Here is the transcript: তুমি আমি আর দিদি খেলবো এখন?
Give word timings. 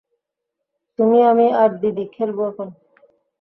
তুমি 0.99 1.19
আমি 1.23 1.45
আর 1.61 1.69
দিদি 1.81 2.05
খেলবো 2.15 2.41
এখন? 2.51 2.67